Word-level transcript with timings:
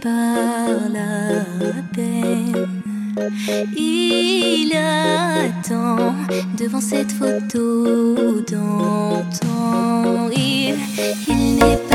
par 0.00 0.88
la. 0.92 1.20
Il 3.76 4.72
attend 4.74 6.14
devant 6.58 6.80
cette 6.80 7.12
photo 7.12 8.40
d'antan. 8.50 10.30
Il, 10.36 10.74
il 11.28 11.56
n'est 11.56 11.76
pas 11.76 11.89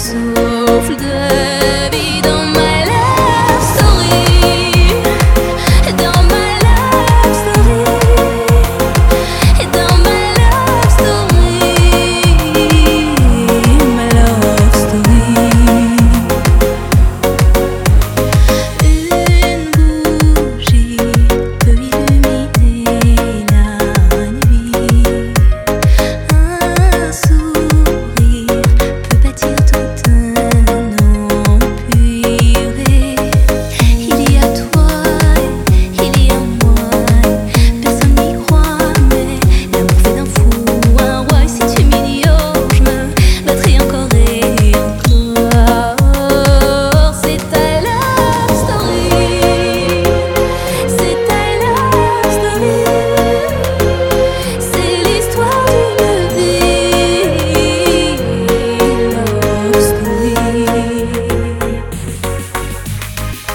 so 0.00 0.49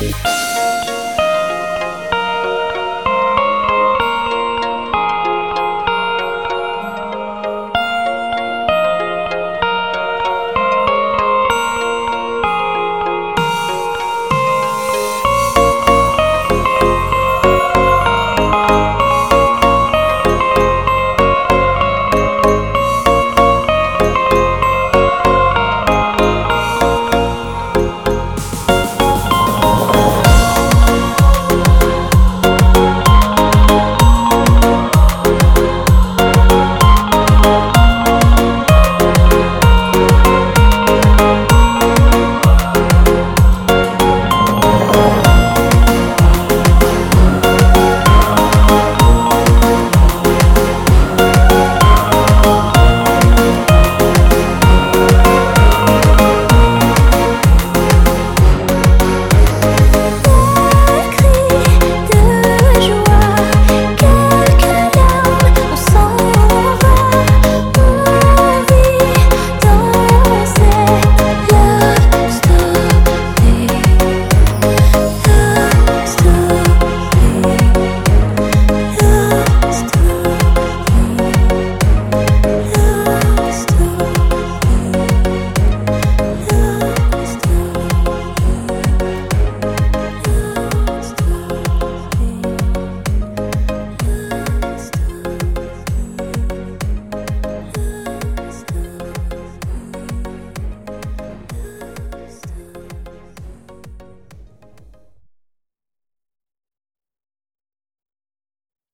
Música 0.05 1.04